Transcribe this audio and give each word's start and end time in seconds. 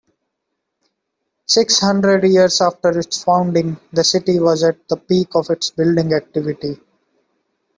Six 1.45 1.77
hundred 1.79 2.23
years 2.23 2.59
after 2.59 2.97
its 2.97 3.23
founding, 3.23 3.77
the 3.93 4.03
city 4.03 4.39
was 4.39 4.63
at 4.63 4.87
the 4.87 4.97
peak 4.97 5.27
of 5.35 5.51
its 5.51 5.69
building 5.69 6.11
activity. 6.11 6.79